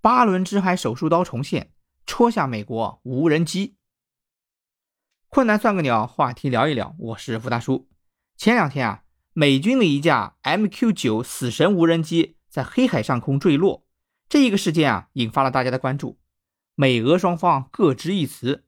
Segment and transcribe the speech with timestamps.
[0.00, 1.72] 巴伦支海手术刀重现，
[2.06, 3.76] 戳下美国无人机。
[5.26, 6.94] 困难算个鸟，话题聊一聊。
[6.98, 7.88] 我是福大叔。
[8.36, 13.84] 前两天啊，美军的一架 MQ9 死神无人机在黑海上空坠落，
[14.28, 16.20] 这一个事件啊，引发了大家的关注。
[16.76, 18.66] 美俄双方各执一词。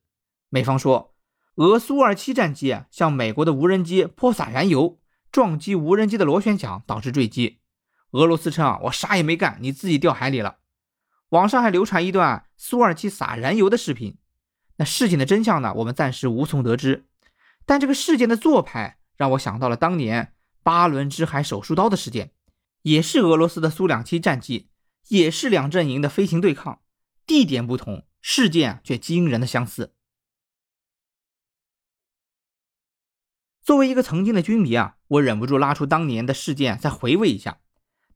[0.48, 1.14] 美方说，
[1.54, 4.98] 俄苏 -27 战机啊向美国的无人机泼洒燃油，
[5.30, 7.60] 撞击无人机的螺旋桨，导致坠机。
[8.10, 10.56] 俄罗斯称啊，我啥也没干，你自己掉海里了。
[11.30, 14.18] 网上还流传一段苏 -27 撒燃油的视频。
[14.76, 15.74] 那事情的真相呢？
[15.74, 17.06] 我们暂时无从得知。
[17.66, 22.32] 但这个事件的做派让我想到了当年巴伦支海手术刀的事件，
[22.82, 24.70] 也是俄罗斯的苏两七战机，
[25.08, 26.80] 也是两阵营的飞行对抗，
[27.26, 29.94] 地点不同，事件却惊人的相似。
[33.62, 37.60] 作为一个曾经的军迷啊，我忍不住拉出当年的事件再回味一下。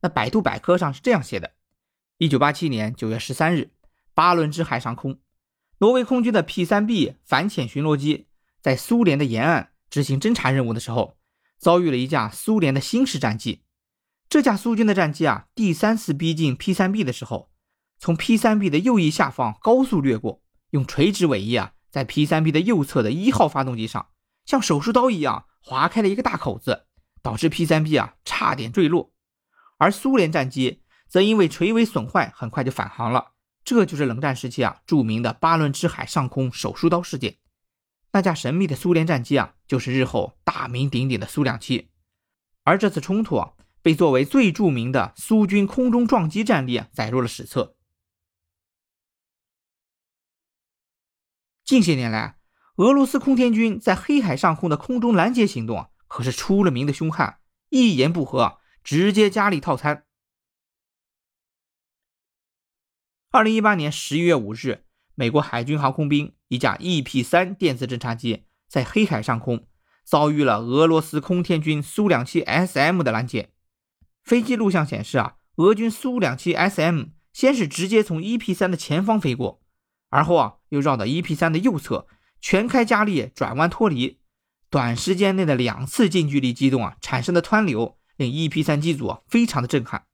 [0.01, 1.53] 那百度百科上是这样写的。
[2.19, 3.73] 一九八七年九月十三日，
[4.15, 5.19] 巴伦支海上空，
[5.79, 8.29] 挪威空军的 P 三 B 反潜巡逻机
[8.63, 11.19] 在苏联的沿岸执行侦察任务的时候，
[11.59, 13.65] 遭遇了一架苏联的新式战机。
[14.29, 17.51] 这架苏军的战机啊，第三次逼近 P 三 B 的时候，
[17.99, 20.41] 从 P 三 B 的右翼下方高速掠过，
[20.71, 24.11] 用垂直尾翼啊，在 P 三 B 的右侧的一号发动机上，
[24.47, 26.87] 像手术刀一样划开了一个大口子，
[27.21, 29.13] 导致 P 三 B 啊差点坠落，
[29.79, 30.83] 而苏联战机。
[31.09, 33.33] 则因为垂尾损坏，很快就返航了。
[33.65, 37.39] 这就是冷战时期啊著名的巴伦支海上空手术刀事件。
[38.13, 41.91] 那架神秘的苏联战机啊，就是日后大名鼎鼎的苏两七。
[42.63, 47.77] 而这次冲突啊，被作为最著名的苏军空中撞击战例载入了史册。
[51.65, 52.39] 近些年来，
[52.77, 57.39] 俄罗斯空天军在黑海上空的空中拦截行动啊，可是出了名的凶悍，
[57.71, 60.05] 一言不合直接加力套餐。
[63.35, 64.85] 二零一八年十一月五日，
[65.17, 69.67] 美国海军航空兵一架 EP 三电子侦察机在黑海上空
[70.05, 73.51] 遭遇了俄罗斯空天军苏两七 SM 的拦截。
[74.23, 79.61] 飞机录像显示啊，俄军苏两七 SM 先是直接从 EP 三的前方飞过，
[80.11, 82.07] 而后啊又绕到 EP 三的右侧，
[82.41, 84.21] 全开加力转弯脱离。
[84.71, 90.05] 短时间内的两次近距离机动啊，产生的湍流令 EP 三机组啊非常的震撼。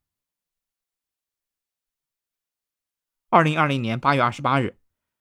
[3.32, 4.76] 二零二零年八月二十八日，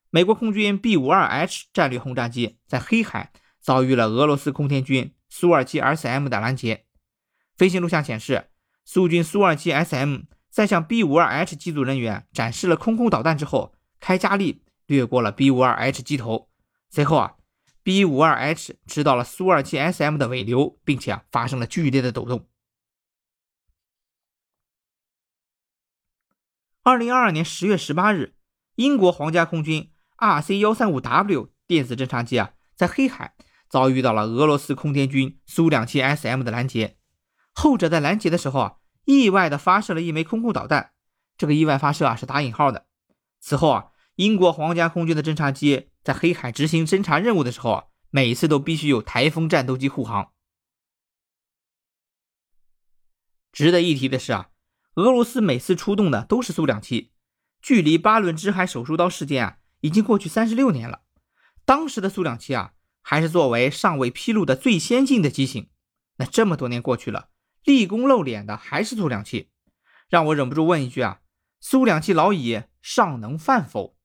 [0.10, 6.86] 美国空军 B 五二 H 战略轰炸机在黑海遭遇了俄罗斯空天军苏二七 SM 的拦截。
[7.56, 8.48] 飞行录像显示，
[8.84, 16.50] 苏军苏二七 SM 在向 B 五二 H 机组人员展示了空空导弹之后，开加力掠过了 B 五二 H 机头。
[16.90, 17.36] 随后啊
[17.84, 22.48] ，B 五二 H 吃到了苏二七 SM 的尾流，并且啊发生了剧烈的抖动。
[26.82, 28.36] 二零二二年十月十八日，
[28.76, 33.36] 英国皇家空军 RC 幺三五 W 电子侦察机啊，在黑海
[33.68, 36.98] 遭遇到了俄罗斯空天军苏两七 SM 的拦截。
[37.54, 40.94] 后者在拦截的时候啊，意外的发射了一枚空空导弹。
[41.38, 42.88] 这个意外发射啊，是打引号的。
[43.42, 50.32] 此后啊，英国皇家空军的侦察机在黑海执行侦察任务的时候啊，每次都必须有台风战斗机护航。
[53.52, 54.50] 值得一提的是啊。
[54.96, 57.12] 俄罗斯每次出动的都是苏两七，
[57.62, 61.04] 距离巴伦支海手术刀事件啊，已经过去三十六年了。
[61.66, 65.70] 当时的苏两七啊，还是作为尚未披露的最先进的机型。
[66.18, 67.30] 那这么多年过去了，
[67.64, 69.50] 立功露脸的还是苏两七，
[70.10, 71.22] 让我忍不住问一句啊：
[71.62, 73.96] 苏两七老矣，尚能犯否？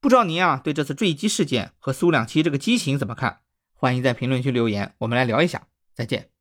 [0.00, 3.42] 不知道您啊，对这次坠机事件和苏两七这个机型怎么看？
[3.72, 5.68] 欢迎在评论区留言，我们来聊一下。
[5.94, 6.37] 再见。